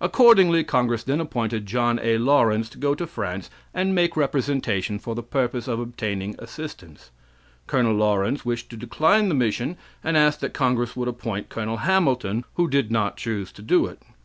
Accordingly, 0.00 0.62
congress 0.62 1.02
then 1.02 1.20
appointed 1.20 1.66
John 1.66 1.98
A. 2.00 2.16
Laurens 2.16 2.68
to 2.68 2.78
go 2.78 2.94
to 2.94 3.08
France 3.08 3.50
and 3.74 3.92
make 3.92 4.16
representation 4.16 5.00
for 5.00 5.16
the 5.16 5.22
purpose 5.24 5.66
of 5.66 5.80
obtaining 5.80 6.36
assistance. 6.38 7.10
Col. 7.66 7.82
Laurens 7.92 8.44
wished 8.44 8.70
to 8.70 8.76
decline 8.76 9.28
the 9.28 9.34
mission, 9.34 9.76
and 10.04 10.16
asked 10.16 10.42
that 10.42 10.54
congress 10.54 10.94
would 10.94 11.08
appoint 11.08 11.48
Col. 11.48 11.78
Hamilton, 11.78 12.44
who 12.54 12.70
did 12.70 12.92
not 12.92 13.16
choose 13.16 13.50
to 13.50 13.62
do 13.62 13.86
it. 13.86 14.00